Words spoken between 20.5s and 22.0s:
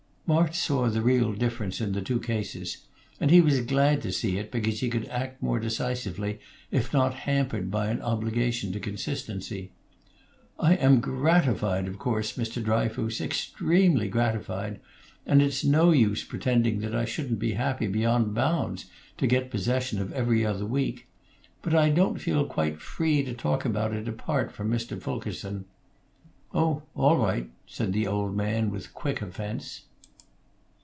Week.' But I